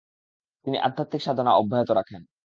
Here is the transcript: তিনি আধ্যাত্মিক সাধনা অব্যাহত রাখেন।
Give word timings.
তিনি 0.65 0.77
আধ্যাত্মিক 0.79 1.21
সাধনা 1.23 1.51
অব্যাহত 1.53 1.89
রাখেন। 1.91 2.21